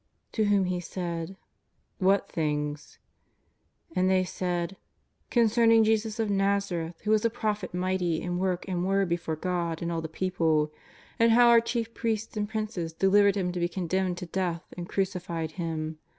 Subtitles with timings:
[0.31, 1.37] ''To whom He said:"
[1.99, 2.97] What things?"
[3.95, 4.77] And they said:
[5.27, 9.79] ^* Concerning Jesus of Nazareth, who was a Prophet mighty in work and word before God
[9.79, 10.73] and all the people;
[11.19, 14.89] and how our chief priests and princes delivered Him to be condemned to death and
[14.89, 15.99] crucified Him.